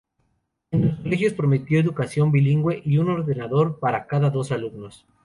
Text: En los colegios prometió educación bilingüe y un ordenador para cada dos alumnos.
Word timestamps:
En 0.71 0.87
los 0.87 0.97
colegios 0.99 1.33
prometió 1.33 1.79
educación 1.79 2.31
bilingüe 2.31 2.81
y 2.83 2.97
un 2.97 3.09
ordenador 3.11 3.77
para 3.77 4.07
cada 4.07 4.31
dos 4.31 4.51
alumnos. 4.51 5.05